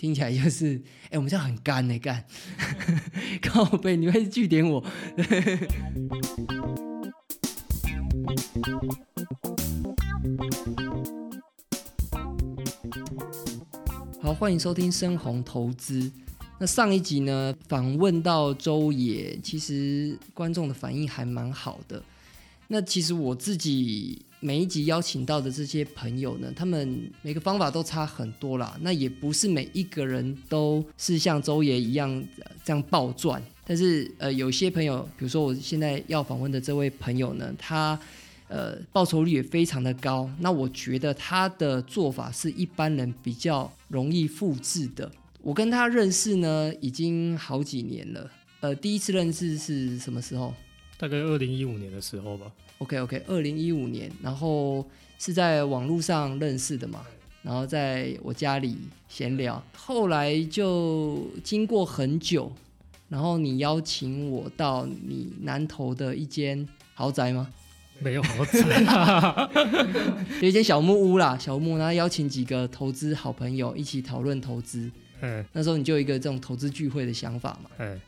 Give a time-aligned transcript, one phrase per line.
[0.00, 0.80] 听起来就是，
[1.10, 2.24] 哎、我们这样很干呢、干，
[3.42, 4.82] 靠背，你会据点我。
[14.22, 16.10] 好，欢迎收听深红投资。
[16.58, 22.02] 那上一集呢，访问到周野，其实观众的反应还蛮好的。
[22.68, 28.74] 那其实我自己每一集邀请到的这些朋友呢，他们每个方法都差很多啦。
[28.80, 32.24] 那也不是每一个人都是像周爷一样、
[32.64, 37.98] 这样暴赚，但是呃，有些朋友，比如说我现在要访问的这位朋友呢，他
[38.48, 40.30] 呃报酬率也非常的高。
[40.38, 45.10] 那我觉得他的做法是一般人比较容易复制的。
[45.42, 48.30] 我跟他认识呢，已经好几年了。
[48.60, 50.54] 呃，第一次认识是什么时候？
[51.00, 52.52] 大概二零一五年的时候吧。
[52.76, 54.86] OK OK，二零一五年，然后
[55.18, 57.02] 是在网络上认识的嘛，
[57.42, 58.76] 然后在我家里
[59.08, 62.52] 闲聊，后来就经过很久，
[63.08, 67.48] 然后你邀请我到你南投的一间豪宅吗？
[67.98, 68.60] 没有豪宅，
[70.42, 74.90] 有一间小木屋啦，小木屋，然后邀请几个投资好朋友一起讨论投资。
[75.22, 77.98] 嗯那时候你就有一个这种投资聚会的想法嘛，哎，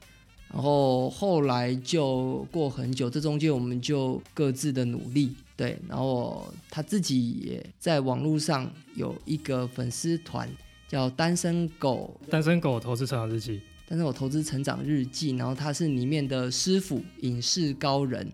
[0.53, 10.47] 然后后来就过很久，这中间我们就各自的努力，对，然后他自己也在网络上有一个粉丝团，
[10.87, 13.63] 叫“单身狗单身狗投资成长日记。
[13.89, 18.31] 单身狗投资成长日记”，然后他是里面的师傅影视高人。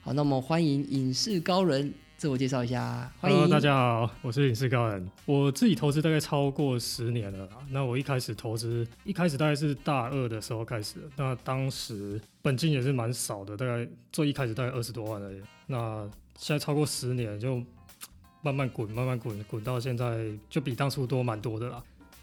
[0.00, 5.08] 好，那么欢迎影视高人自我介绍一下，欢迎大家好，我是影视高人。
[5.24, 7.48] 我自己投资大概超过十年了。
[7.70, 10.96] 那我一开始投资，一开始大概是大二的时候开始。
[11.14, 15.40] 那当时本金也是蛮少的，大概做一开始大概二十多万而已。
[15.68, 17.62] 那现在超过十年，就
[18.42, 21.80] 慢慢滚，慢慢滚，滚到现在就比当初多蛮多的啦。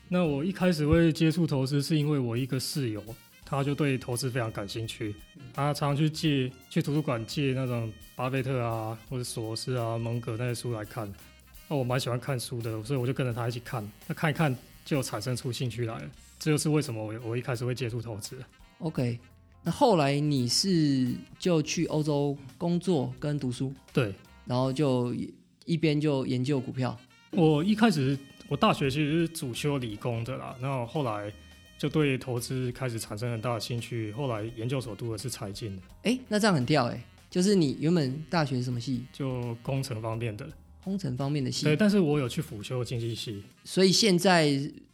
[0.10, 3.02] 那我一开始会接触投资，是因为我一个室友，
[3.46, 5.16] 他就对投资非常感兴趣，
[5.54, 11.10] 他常常去借去图书馆借那种巴菲特啊，或者索罗斯啊、蒙格那些书来看。
[11.68, 13.88] 那我蛮喜欢看书的，所以我就跟着他一起看。
[14.08, 16.10] 那看一看，就产生出兴趣来了。
[16.40, 18.38] 这就是为什么我我一开始会接触投资。
[18.80, 19.18] OK。
[19.64, 24.14] 那后来你是就去欧洲工作跟读书，对
[24.46, 25.12] 然后就
[25.66, 26.96] 一边就研究股票。
[27.32, 28.16] 我一开始
[28.48, 31.34] 我大学其实是主修理工的啦，然后后来
[31.78, 34.12] 就对投资开始产生很大的兴趣。
[34.12, 39.04] 后来研究所读的是财经的，哎，那这样很吊哎，就是你原本大学什么系？
[39.12, 40.48] 就工程方面的。
[40.84, 43.42] 工程方面的系对，，但是我有去辅修经济系。
[43.64, 44.46] 所以现在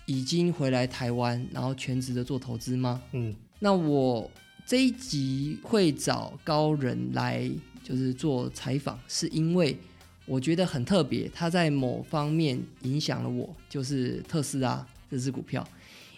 [0.05, 3.01] 已经回来台湾，然后全职的做投资吗？
[3.11, 4.31] 嗯，那我
[4.65, 7.51] 这一集会找高人来
[7.83, 9.77] 就是做采访，是因为
[10.25, 15.67] 我觉得很特别，他在某方面影响了我，就是特斯拉这只股票，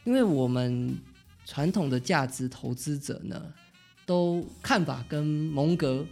[0.03, 0.97] 因为我们
[1.45, 3.41] 传统的价值投资者呢，
[4.05, 6.05] 都看法跟蒙格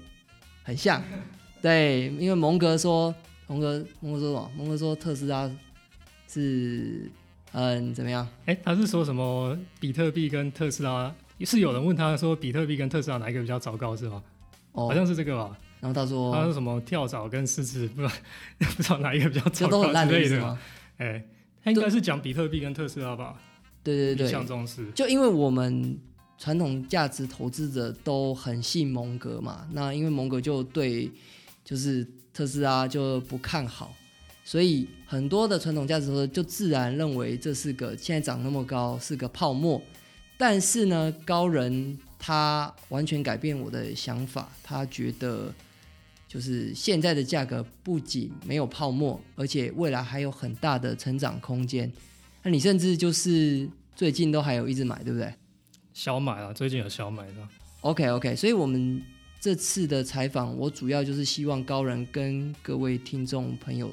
[0.63, 1.01] 很像，
[1.61, 3.13] 对，因为蒙格说，
[3.47, 4.51] 蒙格蒙格说什么？
[4.57, 5.49] 蒙格说特斯拉
[6.27, 7.11] 是
[7.51, 8.27] 嗯怎么样？
[8.45, 11.13] 哎，他是说什么比特币跟特斯拉？
[11.43, 14.23] 是有人问他说比特币跟特斯拉哪一个比较糟糕是吗？
[14.73, 15.57] 哦好，像是这个吧。
[15.79, 18.13] 然后他说他说什么跳蚤跟狮子，不知道
[18.59, 20.39] 不知道哪一个比较糟糕这都很烂之类的。
[20.39, 20.59] 吗？
[20.97, 21.23] 哎，
[21.63, 23.41] 他应该是讲比特币跟特斯拉吧？
[23.83, 24.91] 对对对。
[24.93, 25.97] 就因为我们
[26.37, 31.11] 传统价值投资者都很信蒙格嘛，那因为蒙格就对
[31.63, 33.93] 就是特斯拉就不看好，
[34.43, 39.81] 所以很多的传统价值投资者就自然认为这是个现在涨那么高是个泡沫。
[40.37, 45.53] 但是呢，高人他完全改变我的想法，他觉得
[46.27, 51.91] 就是现在的价格不仅没有泡沫，而且未来还有很大的成长空间。
[52.43, 55.33] 那你甚至就是最近都还有一直买，对不对
[55.93, 57.33] 小买啊，最近有小买的。
[57.81, 59.01] ？OK OK，所以我们
[59.39, 63.91] 这次的采访，我主要就是希望高人跟各位听众朋友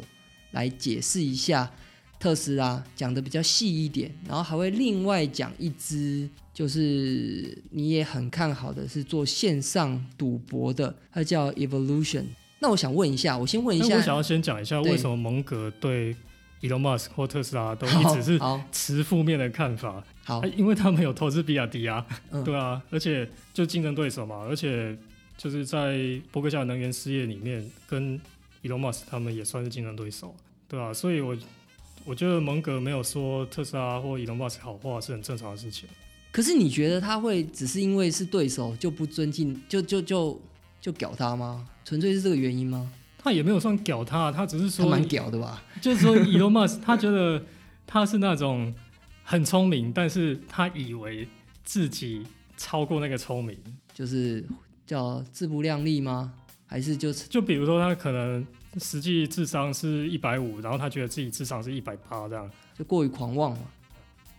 [0.52, 1.70] 来解释一下
[2.18, 12.24] 特斯拉，讲的比较细一点，然后还会另外讲一支，就是你也很看好的是做线上赌博的，它叫 Evolution。
[12.60, 16.16] 那我想问一下，我先问一下，那我想要先讲一下，为什么蒙格对
[16.62, 18.40] Elon Musk 或特斯拉都一直是
[18.72, 20.02] 持负面的看法？
[20.24, 24.96] 好啊因为他们有投资比亚迪啊，嗯对啊，而且就竞争对手嘛，而且
[25.36, 25.98] 就是在
[26.32, 28.20] 伯克夏能源事业里面，跟
[28.62, 30.34] Elon Musk 他们也算是竞争对手，
[30.68, 31.36] 对啊，所以我
[32.04, 35.88] 我觉得蒙格没有说特斯拉或 Elon Musk 好话是很正常的事情。
[36.30, 40.40] 可是你觉得他会只是因为是对手就不尊敬，就就就
[40.80, 41.66] 就屌他吗？
[41.84, 42.92] 纯粹是这个原因吗？
[43.18, 45.62] 他也没有算屌他，他只是说他蛮屌的吧？
[45.80, 47.44] 就是说 Elon Musk 他觉得
[47.86, 48.72] 他是那种
[49.24, 51.28] 很聪明，但是他以为
[51.64, 52.24] 自己
[52.56, 53.58] 超过那个聪明。
[53.92, 54.46] 就是
[54.86, 56.32] 叫自不量力吗？
[56.66, 58.46] 还是就是就比如说他可能
[58.78, 62.48] 实际智商是一百五，然后他觉得自己智商是一百八，这样
[62.78, 63.58] 就过于狂妄嘛？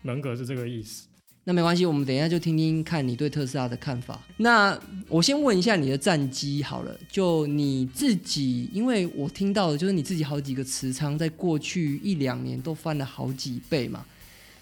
[0.04, 1.09] 人格是这个意思。
[1.50, 4.22] 那没关系，我们等一下就听听看你对特斯拉的看法。
[4.38, 14.06] 那我先问一下你的战机好了，就你自己，因为我听到的就是你自己好几个持仓，在过去一两年都翻了好几倍嘛。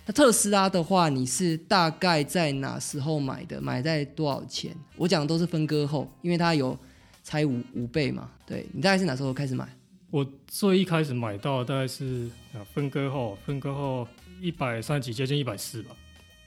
[0.06, 3.60] 那特斯拉的话，你是大概在哪时候买的？
[3.60, 4.74] 买在多少钱？
[4.96, 6.80] 我讲的都是分割后，因为它有
[7.22, 8.30] 拆五五倍嘛。
[8.46, 9.68] 对你大概是哪时候开始买？
[10.10, 14.08] 我最一开始买到大概是啊分割后，分割后
[14.40, 15.94] 一百三几，接近一百四吧。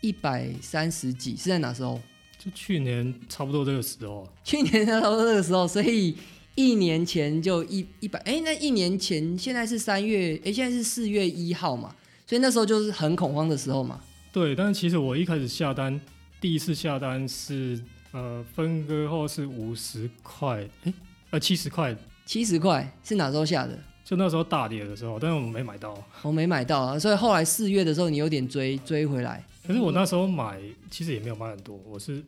[0.00, 2.00] 一百三十几是在哪时候？
[2.38, 4.26] 就去年差不多这个时候。
[4.42, 6.16] 去年差不多这个时候，所以
[6.54, 11.94] 一年前就一一百哎，那一年前现在是三月哎，现在是四月一号嘛，
[12.26, 14.00] 所以那时候就是很恐慌的时候嘛。
[14.32, 16.00] 对，但是其实我一开始下单，
[16.40, 17.78] 第一次下单是
[18.12, 20.94] 呃分割后是五十块，哎
[21.30, 21.94] 呃七十块，
[22.24, 23.78] 七十块是哪时候下的？
[24.02, 25.96] 就那时候大跌的时候，但是我们没买到。
[26.22, 29.44] 我没买到啊，所以后来四月的时候你有点追追回来。
[29.70, 32.20] 可是我那时候买，其实也没有买很多，我是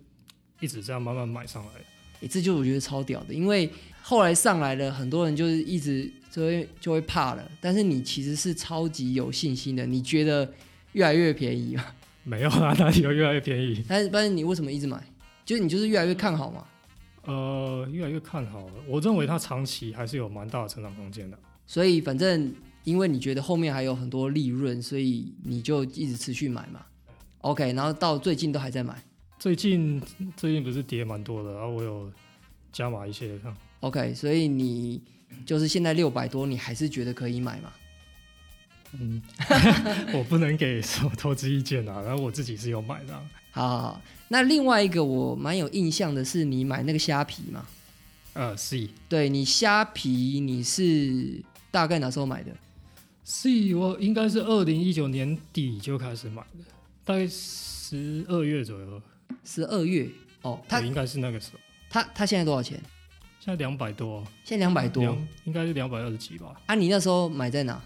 [0.61, 1.85] 一直这样慢慢买上来的。
[2.21, 3.69] 哎，这就我觉得超屌的，因为
[4.00, 7.50] 后来上来了，很多人就是一直就会就会怕了。
[7.61, 10.49] 但是你其实是超级有信心的，你觉得
[10.93, 11.85] 越来越便宜吗？
[12.23, 13.83] 没有啊，哪里有越来越便宜？
[13.89, 15.05] 但是但是你为什么一直买？
[15.44, 16.65] 就是你就是越来越看好嘛？
[17.25, 18.75] 呃，越来越看好了。
[18.87, 21.37] 我认为它长期还是有蛮大的成长空间的。
[21.67, 22.55] 所以反正
[22.85, 26.87] 因为你觉得后面还有很多利润，所以你就一直持续买嘛。
[27.43, 29.00] OK，然后到最近都还在买。
[29.39, 30.00] 最近
[30.37, 32.11] 最近不是跌蛮多的，然后我有
[32.73, 33.39] 加码一些。
[33.81, 35.03] OK，所以你
[35.44, 37.73] 就是现在六百多，你还是觉得可以买吗？
[38.93, 39.21] 嗯，
[40.15, 42.00] 我不能给什么投资意见啊。
[42.03, 43.15] 然后我自己是有买的。
[43.50, 47.67] 好，好，好，那另外一个我蛮有印象的是你买那个虾皮嘛？
[48.35, 48.89] 呃，是。
[49.09, 51.43] 对你虾皮你是
[51.73, 52.53] 大概哪时候买的
[53.25, 56.65] ？？C，我应该是二零一九年底就开始买的。
[57.04, 59.02] 大概十二月左右，
[59.44, 60.08] 十二月
[60.43, 61.58] 哦，他应该是那个时候。
[61.90, 62.81] 他他现在多少钱？
[63.40, 66.54] 现在两百多，现在两百多，应该是两百二十几吧。
[66.66, 67.82] 啊，你那时候买在哪？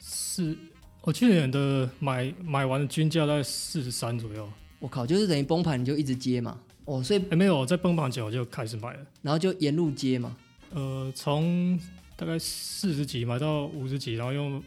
[0.00, 0.56] 是，
[1.02, 4.50] 我去年的买买完的均价在四十三左右。
[4.78, 6.58] 我靠，就是等于崩盘你就一直接嘛。
[6.86, 10.36] 哦，所以没有在崩盘前我就开始买了，然后就沿路接嘛。
[10.70, 11.78] 呃，从
[12.16, 14.62] 大概四十几买到五十几，然后又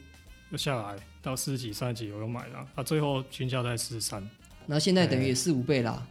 [0.52, 0.96] 又下来。
[1.28, 4.22] 到四十几、三十几，我又买了，啊，最后均价在四十三，
[4.66, 6.08] 然后现在等于也四五倍啦，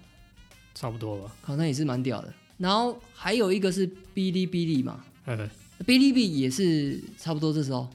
[0.75, 2.31] 差不多吧，好像也是蛮屌的。
[2.59, 5.37] 然后还有一个是哔哩哔哩嘛，哔
[5.87, 7.89] 哩哔哩也是差不多这时候，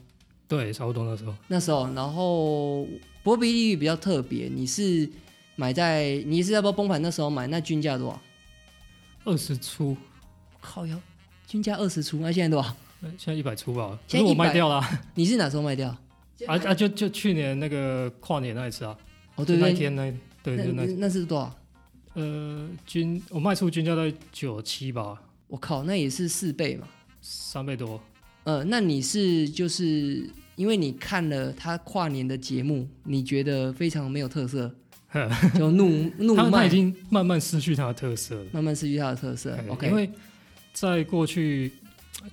[0.48, 2.84] 对，差不多那时候，那时候，然后
[3.22, 5.08] 不过哔哩哔哩比较特别，你是
[5.54, 8.20] 买在你是要不要崩盘那时候买，那均价多少？
[9.24, 9.96] 二十出，
[10.60, 11.00] 靠哟，
[11.46, 12.74] 均价二十出，那现在多少？
[13.16, 14.84] 现在一百出吧，现在我卖掉了，
[15.14, 15.96] 你是哪时候卖掉？
[16.46, 16.74] 啊啊！
[16.74, 18.96] 就就去年那个跨年那一次啊，
[19.36, 20.12] 哦对那天那
[20.42, 21.58] 对那那那是多少？
[22.14, 25.22] 呃，均我卖出均价在九七吧。
[25.46, 26.86] 我靠，那也是四倍嘛，
[27.20, 28.00] 三倍多。
[28.44, 34.74] 呃，那你是就是因为你看了他跨年的节目，你觉得非常没有特色，
[35.54, 35.88] 就怒
[36.18, 39.56] 怒骂，他已经慢慢失去他的特色，慢慢失去他的特色。
[39.68, 40.10] OK，因为
[40.72, 41.70] 在过去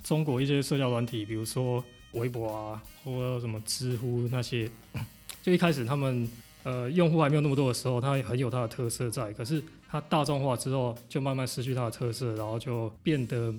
[0.02, 1.84] 中国一些社交软体，比如说。
[2.12, 4.70] 微博啊，或者什么知乎那些，
[5.42, 6.28] 就一开始他们
[6.64, 9.32] 呃用户还没有那么多的时候，它很有它的特色在。
[9.32, 13.54] 可是它大众化之后，就慢慢失去它的特色，然后就变得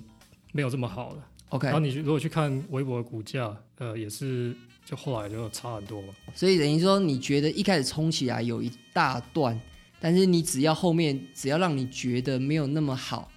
[0.52, 1.26] 没有这么好了。
[1.48, 4.54] OK，然后你如果去看微博的股价，呃，也是
[4.84, 6.08] 就后来就差很多嘛。
[6.34, 9.60] 所以等于说，你觉得一开始冲起来有一大段，
[10.00, 13.30] 但是你只要后面只要让你觉得没有那么好，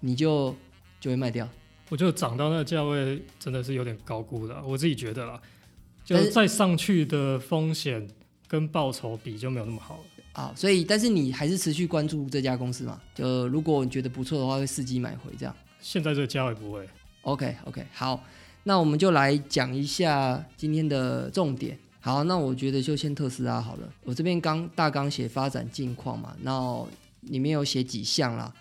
[0.00, 0.54] 你就
[1.00, 1.48] 就会卖掉。
[1.88, 5.40] 我就涨到那个价位，真的是有点高估了，我自己觉得啦，
[6.04, 8.08] 就再上去的风险
[8.48, 10.02] 跟报酬比就没有那么好了
[10.32, 10.52] 啊。
[10.56, 13.00] 所以，但是你还是持续关注这家公司嘛？
[13.14, 15.54] 就如果你觉得不错的话，会伺机买回这样。
[15.80, 16.88] 现在这个价位不会。
[17.22, 18.24] OK OK，好，
[18.64, 21.78] 那我们就来讲一下今天的重点。
[22.00, 23.92] 好，那我觉得就先特斯拉好了。
[24.04, 26.84] 我这边刚大纲写发展近况嘛，那
[27.22, 28.52] 里面有写几项啦。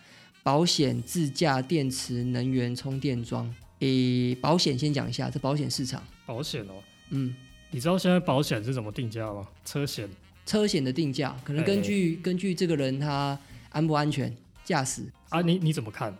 [0.45, 3.51] 保险、自驾、电池、能源、充电桩。
[3.79, 6.03] 诶，保险先讲一下，这保险市场。
[6.23, 6.73] 保险哦，
[7.09, 7.35] 嗯，
[7.71, 9.47] 你知道现在保险是怎么定价吗？
[9.65, 10.07] 车险，
[10.45, 13.35] 车险的定价可能根据根据这个人他
[13.71, 14.31] 安不安全
[14.63, 15.41] 驾驶啊？
[15.41, 16.15] 你你怎么看？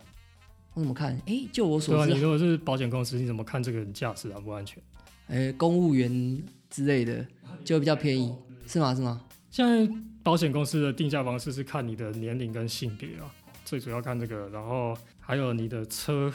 [0.74, 1.16] 我怎么看？
[1.26, 4.82] 诶，就我所知，你如果是保险公司，你怎么看这个人驾驶安不安全？
[5.28, 7.24] 诶，公务员之类的
[7.64, 8.34] 就比较便宜，
[8.66, 8.92] 是吗？
[8.92, 9.22] 是吗？
[9.52, 9.88] 现在
[10.24, 13.32] 保险公司的定价方式是看你的年龄跟性别啊，
[13.66, 16.32] 最主要看这个，然后还有你的车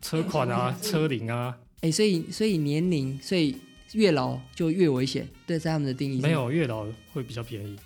[0.00, 3.56] 车款啊、车龄啊，哎、所以所以年龄，所以
[3.92, 7.76] 越老就越危险，对，在他们的定义是没，有越老会比较便宜。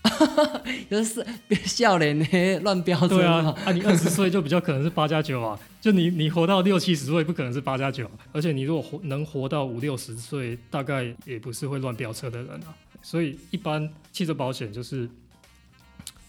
[0.90, 2.26] 就是别笑脸呢，
[2.62, 3.08] 乱飙车。
[3.08, 12.74] 对啊，啊，你二十岁就比较可能是八加九啊， 就你你活到六七十岁不可能是八加九，而且你如果活能活到五六十岁，大概也不是会乱飙车的人啊。
[13.02, 15.08] 所以一般汽车保险就是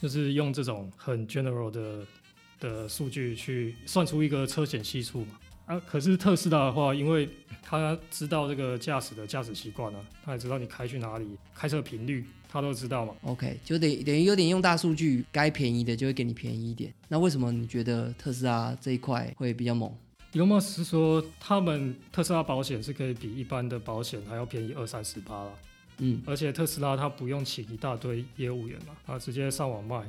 [0.02, 2.06] 就是用这种很 general 的
[2.60, 5.40] 的数据去算出一个车险系数嘛。
[5.66, 7.28] 啊，可是特斯拉的话，因为
[7.64, 13.16] 他知道这个驾驶的驾驶习惯啊，他也知道你开去哪里，开车频率他都知道嘛。
[13.24, 16.94] OK，就等等于有点用大数据，该便宜的就会给你便宜一点。
[17.08, 19.92] 那为什么你觉得特斯拉这一块会比较猛？
[20.34, 25.52] 有马斯说，他们特斯拉保险是可以比一般的保险还要便宜二三十八啦，
[25.98, 30.04] 嗯，而且特斯拉它不用请一大堆业务员嘛，它直接上网卖，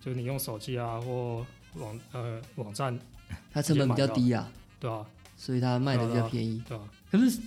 [0.00, 1.44] 就你用手机啊或
[1.76, 2.98] 网呃网站，
[3.52, 4.50] 它成本比较低啊，
[4.80, 6.62] 对吧、所以它卖的比较便宜。
[6.68, 7.38] 对吧、可是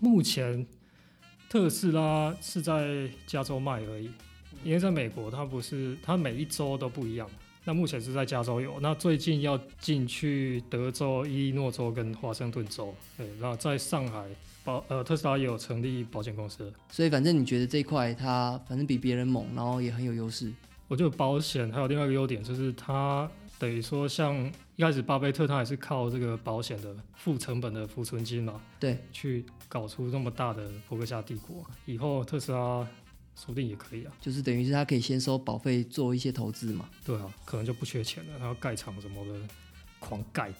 [0.00, 0.66] 目前
[1.48, 4.10] 特斯拉是在加州卖而已，
[4.64, 7.28] 因为在美国它不是，它每一周都不一样。
[7.64, 12.92] 那目前是在加州有，那最近要进去德州、伊利诺州跟华盛顿州。
[13.16, 14.26] 对，那在上海
[14.64, 16.72] 保呃特斯拉也有成立保险公司。
[16.90, 20.52] 所以反正你觉得这一块它反正比别人猛，然后也很有优势。
[20.88, 23.30] 我觉得保险还有另外一个优点就是它
[23.62, 31.64] 等于说像一开始巴菲特他也是靠这个保险的付成本的浮存金嘛，对，去搞出那么大的伯克夏帝国。
[31.86, 32.84] 以后特斯拉
[33.36, 36.90] 说不定也可以啊，就是等于是他可以先收保费做一些投资嘛。
[37.04, 39.40] 对啊，可能就不缺钱了，他要盖厂什么的，
[40.00, 40.52] 狂盖。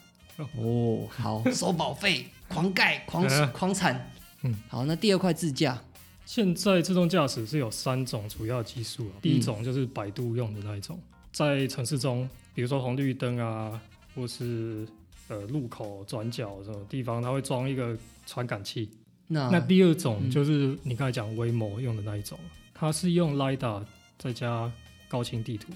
[0.57, 4.13] 哦，好，收保费，狂盖，狂嗯狂产。
[4.43, 5.83] 嗯，好，那第二块自驾，
[6.25, 10.97] 现在自动驾驶是有三种主要技术啊，第一种就是百度用的那一种，
[11.33, 13.81] 在城市中，比如说红绿灯啊，
[14.15, 14.87] 或是
[15.29, 18.89] 呃路口转角这种地方，它会装一个传感器。
[19.29, 22.39] 那那第二种嗯就是你刚才讲 Waymo 用的那一种，
[22.75, 23.83] 它是用 LiDAR
[24.19, 24.71] 再加
[25.09, 25.73] 高清地图，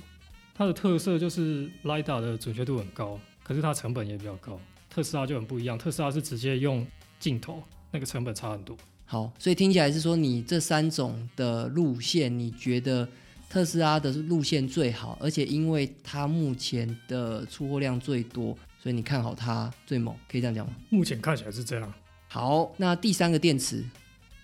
[0.54, 4.60] 它的特色就是 LiDAR 的准确度很高，可是它成本也比较高。
[4.90, 6.86] 特斯拉就很不一样，特斯拉是直接用
[7.20, 8.76] 镜头，那个成本差很多。
[9.04, 13.08] 好，所以听起来是说你这三种的路线，你觉得
[13.48, 20.74] 特斯拉的路线最好，而且因为它目前的出货量最多，所以你看好它最猛，可以这样讲吗？
[20.90, 21.92] 目前看起来是这样。
[22.28, 23.84] 好，那第三个电池，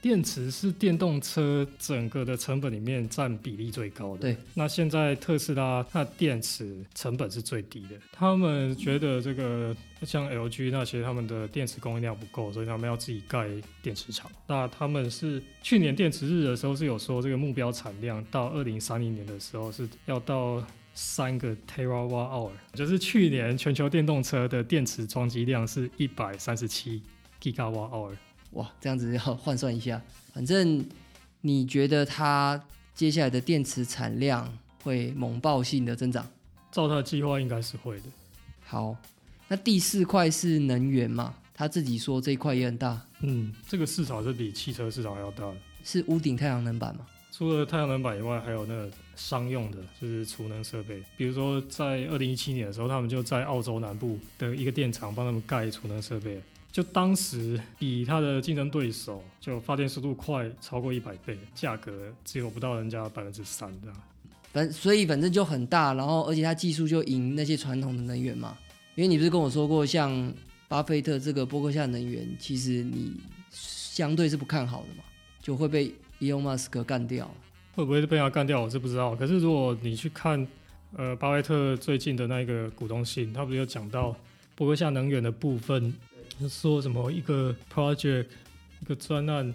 [0.02, 4.23] 电池是电动车整个的成本里面占比例最高的。
[4.23, 13.49] 对，那现在特斯拉它的电池成本是最低的，他们觉得这个像 LG 那些他们的电池供应量不够，所以他们要自己盖
[13.80, 14.28] 电池厂。
[14.49, 20.62] 那他们是去年电池日的时候是有说这个目标产量到二零三零年的时候是要到。
[20.94, 27.00] 三个 terawatt hour，就是去年全球电动车的电池装机量是一百三十七
[27.40, 28.12] gigawatt hour，
[28.52, 30.00] 哇，这样子要换算一下，
[30.32, 30.85] 反正
[31.40, 32.62] 你觉得它
[32.94, 36.26] 接下来的电池产量会猛爆性的增长？
[36.71, 38.04] 照他的计划应该是会的。
[38.64, 38.97] 好，
[39.49, 41.35] 那第四块是能源嘛？
[41.54, 45.56] 他自己说这一块也很大，嗯，这个市场是比汽车市场还要大的。
[45.85, 47.06] 是屋顶太阳能板吗？
[47.30, 51.02] 除了太阳能板以外，还有那个商用的，就是储能设备。
[51.16, 56.40] 比如说，在二零一七年的时候，他们就在澳洲南部的一个电厂帮他们盖储能设备。
[56.72, 61.92] 就当时比他的竞争对手，就发电速度快超过一百倍，价格
[62.24, 63.96] 只有不到人家百分之三这样。
[64.52, 68.56] 反所以反正就很大，然后而且它技术就赢那些传统的能源嘛。
[68.94, 70.32] 因为你不是跟我说过，像
[70.66, 73.14] 巴菲特这个波克夏能源，其实你
[73.50, 75.04] 相对是不看好的嘛，
[75.40, 77.30] 就会被 Elon Musk 干掉。
[77.74, 79.16] 会不会被他干掉，我是不知道。
[79.16, 80.46] 可是如果你去看，
[80.94, 84.14] 呃，巴菲特最近的那个股东信，他不是有讲到
[84.54, 86.12] 伯克夏能源的部分，就
[86.48, 88.26] 说什么一个 project
[88.80, 89.52] 一个专案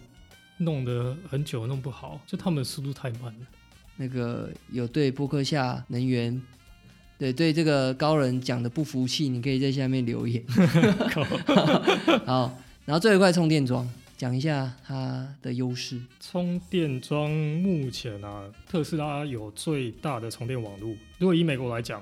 [0.57, 3.47] 弄得很久弄不好，就他们的速度太慢了。
[3.95, 6.41] 那个有对波克夏能源，
[7.17, 10.43] 对对这个高人讲的不服气，你可以在下面留言。
[12.25, 15.99] 好，然后最后一块充电桩，讲一下它的优势。
[16.19, 20.95] 充电桩目前啊，特斯拉有最大的充电网络。
[21.17, 22.01] 如果以美国来讲，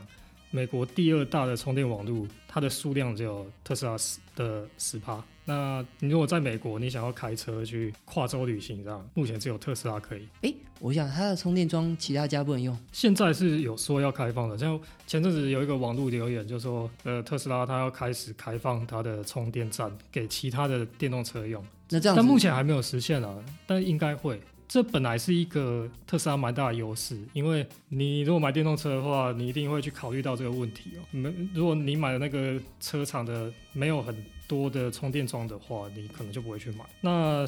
[0.56, 5.22] 美国第二大的充电网络，它的数量只有特斯拉十的十趴。
[5.44, 10.26] 那你如果在美国，你想要开车去跨州旅行，这样目前只有特斯拉可以。
[10.44, 12.76] 诶，我想它的充电桩其他家不能用。
[12.94, 24.40] 现在是有说要开放的，像前阵子有一个网络留言就说，呃，特斯拉它要开始开放它的充电站给其他的电动车用，那这样，但目前还没有实现啊，但应该会。
[24.68, 31.02] 这本来是一个特斯拉蛮大的优势，因为你如果买电动车的话，你一定会去考虑到这个问题哦。
[31.12, 34.16] 没，如果你买的那个车厂的没有很
[34.48, 36.86] 多的充电桩的话，你可能就不会去买。
[37.02, 37.46] 那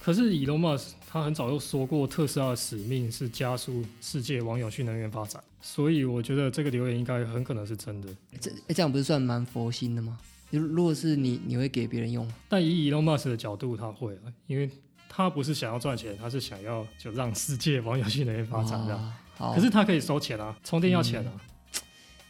[0.00, 8.08] 可是伊隆马斯他很早就说过，特斯拉的使命是加速世界往永续能源发展，所以我觉得这个留言应该很可能是真的。
[8.40, 10.18] 这诶这样不是算蛮佛心的吗？
[10.50, 12.34] 如如果是你，你会给别人用吗？
[12.48, 14.70] 但以 Elon Musk 的角度，他会啊，因为
[15.16, 19.00] 他不是想要赚钱，他是想要就让世界往游戏能源发展这样。
[19.38, 21.32] 啊，可是他可以收钱啊，充电要钱啊。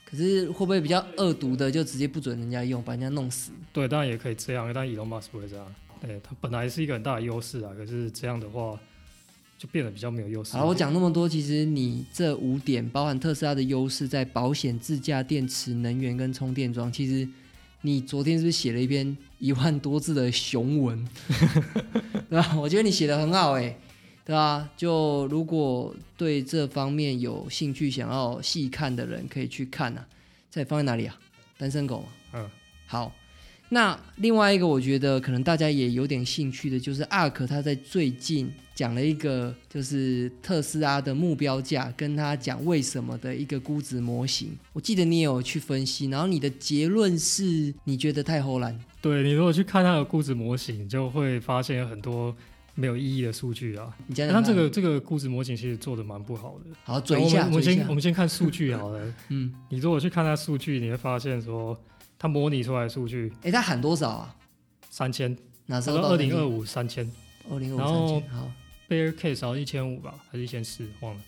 [0.04, 3.50] 可是会不会比较恶毒的，就直接不准人家用，把人家弄死？
[3.72, 5.74] 对，当然也可以这样，但 Elon Musk 不会这样。
[6.00, 8.78] 对，他本来是一个很大的优势啊，可是这样的话
[9.58, 10.56] 就变得比较没有优势。
[10.56, 16.92] 好，我讲那么多，其实你这五点包含特斯拉的优势，在保险、自驾、电池、能源跟充电桩。
[16.92, 17.28] 其实
[17.82, 21.08] 你昨天是不是写了一篇一万多字的雄文，
[22.28, 22.56] 对吧？
[22.58, 23.78] 我觉得你写的很好、欸，
[24.24, 24.68] 对吧？
[24.76, 30.06] 就如果对这方面有兴趣、想要细看的人，可以去看啊。
[30.50, 31.16] 在放在哪里啊？
[31.58, 32.08] 单身狗嘛。
[32.32, 32.50] 嗯，
[32.86, 33.12] 好，
[33.68, 44.56] 那另外一个我觉得可能大家也有点兴趣的，就是 ARK 他在最近讲了一个就是特斯拉的目标价，跟他讲为什么的一个估值模型。
[44.72, 52.34] 我记得你也有去分析，然后你的结论是你觉得太齁懒，对你如果去看他的估值模型，你就会发现有很多
[52.74, 53.92] 没有意义的数据啊。
[54.06, 56.76] 你讲讲看它这个这个估值模型其实做的蛮不好的。
[56.84, 59.12] 好嘴一下，我们先我，们先看数据好了。
[59.30, 61.76] 嗯，你如果去看它数据，你会发现说
[62.18, 64.34] 它模拟出来的数据哎，他喊多少啊？
[64.90, 67.10] 三千，哪时候二零二五三千
[67.50, 68.50] 二零二五三千，好
[68.88, 71.20] ，，bear case 好像一千五吧，还是一千四，忘了。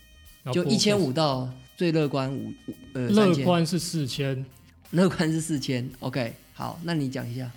[0.53, 4.45] 就一千五到最乐观五五呃乐，观是四千。
[4.93, 7.51] 乐观是四千，OK，好，那你讲一下，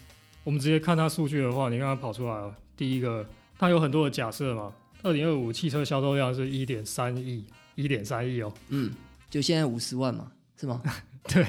[0.44, 2.54] 我们直接看它数据的话，你刚刚跑出来了。
[2.76, 3.26] 第一个，
[3.58, 4.74] 它有很多的假设嘛。
[5.04, 7.46] 二零二五汽车销售量是一点三亿，
[7.76, 8.54] 一点三亿哦。
[8.68, 8.92] 嗯，
[9.30, 10.82] 就现在五十万嘛，是吗？
[11.28, 11.46] 对，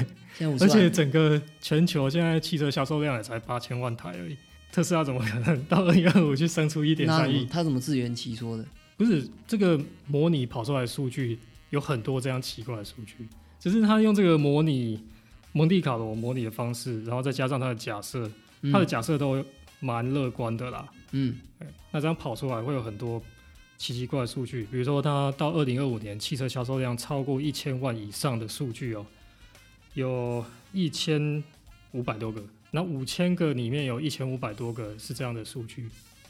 [0.60, 4.36] 而，且整个全球现在汽车销售量也才八千万台而已。
[4.70, 7.44] 特斯拉怎么可能到二零二五去生出一点三亿？
[7.46, 8.64] 他怎么自圆其说的？
[8.96, 11.38] 不是这个模拟跑出来的数据
[11.70, 15.02] 有很多这样奇怪的数据，只是他用这个模拟
[15.52, 18.30] 蒙地卡罗模拟的方式，然后再加上他的假设，
[18.62, 19.44] 嗯他的假设都
[19.80, 20.86] 蛮乐观的啦。
[21.10, 21.36] 嗯
[21.90, 23.20] 那这样跑出来会有很多
[23.76, 29.04] 奇奇怪的数据，比如说他到二零二五年汽车销售量超过一千万以上的数据哦，
[29.94, 31.42] 有一千
[31.92, 35.88] 五百多个，那五千个里面有一千五百多个是这样的数据，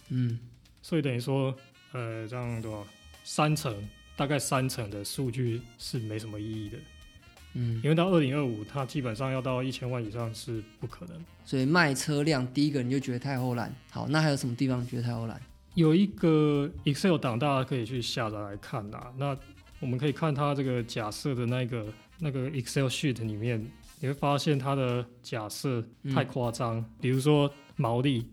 [0.09, 0.38] 嗯
[0.83, 1.55] 所以等于说，
[1.92, 2.87] 呃，这样多少
[3.22, 6.79] 三成，大概三成的数据是没什么意义的，
[7.55, 11.25] 嗯，因为到二零二五，它基本上要到一千万以上是不可能。
[11.44, 13.72] 所以卖车辆第一个你就觉得太后懒。
[13.90, 15.40] 好，那还有什么地方觉得太后懒？
[15.75, 19.12] 有一个 Excel 档，大家可以去下载来看啦。
[19.16, 19.37] 那
[19.83, 21.85] 我们可以看它这个假设的那个
[22.21, 23.61] 那个 Excel sheet 里面，
[23.99, 26.83] 你会发现它的假设太夸张。
[27.01, 28.25] 比如说毛利，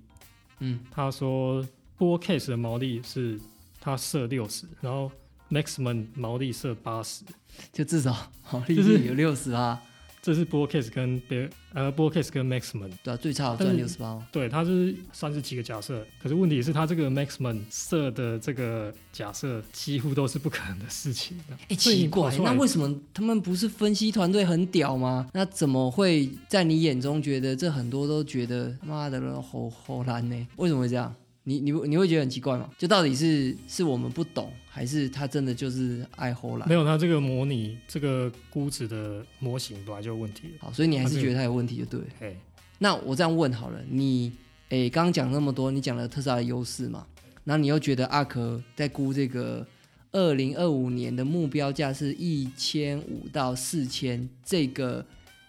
[0.59, 0.79] 嗯。
[0.91, 1.65] 他说
[1.97, 3.39] Bull Case 的毛利是
[3.81, 5.11] 他设六十，然后
[5.49, 7.25] Maximum 毛利设八十，
[7.73, 9.81] 就至少毛利就是有六十啊，
[10.21, 12.91] 这是 Bull Case 跟 Bear 呃 Bull Case 跟 Maximum。
[13.03, 14.21] 对啊，最差赚六十八。
[14.31, 21.57] 对，它是三十几个假设，可是问题是它这个 maximum 设的这个假设几乎都是不可能的事情的。
[21.69, 25.29] 哎，奇怪，那为什么他们不是分析团队很屌吗？
[25.33, 30.47] 那怎么会在你眼中觉得这很多都觉得妈的人好好烂呢？
[30.57, 31.13] 为什么会这样？
[31.43, 32.69] 你你你会觉得很奇怪吗？
[32.77, 36.75] 就到底是是我们不懂，还是他真的就是爱齁懒没？
[36.75, 40.51] 有，他这个模拟这个估值的模型本来就有问题。
[40.59, 42.07] 好，所以你还是觉得他有问题就对了。
[42.19, 42.35] 哎，
[42.77, 44.31] 那我这样问好了，你
[44.69, 47.07] 诶刚刚讲那么多，你讲了特斯拉的优势嘛？
[47.45, 49.65] 然后你又觉得阿克在估这个
[50.11, 55.03] 二零二五年的目标价是一千五到四千，这个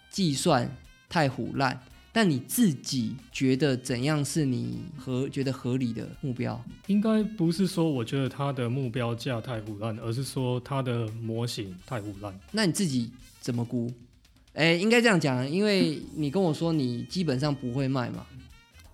[0.08, 0.74] 计算
[1.10, 1.78] 太虎烂。
[2.12, 6.60] 但你自己觉得怎样是你合觉得合理的目标？
[6.88, 12.38] 应该不是说我觉得它的目标价太胡乱，而是说它的模型太胡乱。
[12.52, 13.92] 那你自己怎么估？
[14.54, 18.26] 诶，应该这样讲，因为你跟我说你基本上不会卖嘛。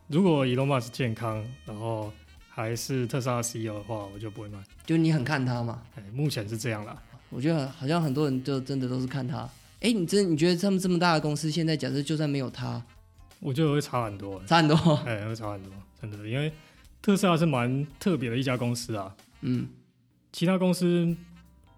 [0.08, 2.12] 如果 Elon Musk 健康，然后
[2.50, 4.58] 还是特斯拉 CEO 的话，我就不会卖。
[4.84, 5.82] 就你很看他嘛。
[5.96, 7.02] 哎，目前是这样啦。
[7.30, 9.48] 我觉得好像很多人就真的都是看他。
[9.80, 12.80] 哎，你真你觉得他们这么大的公司，现在假设就算没有他，
[13.40, 14.76] 我觉得会差很多，差很多。
[15.06, 16.52] 哎，会差很多，真的，因为
[17.02, 19.14] 特斯拉是蛮特别的一家公司啊。
[19.42, 19.68] 嗯，
[20.32, 21.14] 其他公司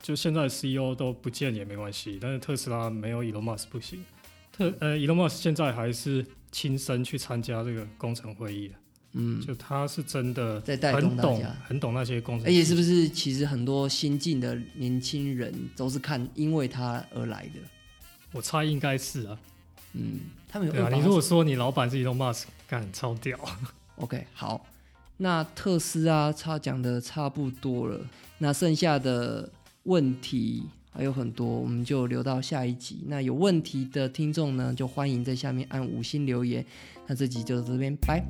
[0.00, 4.04] 就现在 CEO 都不见也没关系，但是特斯拉没有 Elon Musk 不行。
[4.52, 8.74] 特呃，Elon Musk 现在还是亲身去参加这个工程会议的。
[9.12, 11.56] 嗯，就他是真的在带动很懂大家。
[11.64, 17.60] 很懂那些工程师，而且是不是其实很多新进的年轻人都是看因为他而来的？
[18.32, 19.38] 我猜应该是啊。
[19.94, 23.38] 嗯，他们有你如果说你老板是 Elon Musk，干超屌。
[23.96, 24.64] OK，好，
[25.18, 28.00] 那特斯拉差讲的差不多了，
[28.38, 29.50] 那剩下的
[29.82, 33.04] 问题还有很多，我们就留到下一集。
[33.08, 36.64] 那有问题的听众呢，就欢迎在下面按五星留言。
[37.06, 38.24] 那这集就到这边，拜。